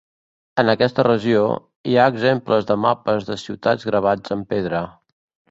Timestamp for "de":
2.73-2.79, 3.29-3.39